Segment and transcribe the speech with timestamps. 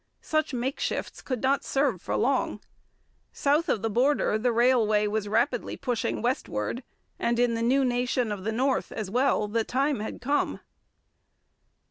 [0.23, 2.59] Such makeshifts could not serve for long.
[3.31, 6.81] South of the border the railway was rapidly pushing westward,
[7.19, 10.59] and in the new nation of the north, as well, its time had come.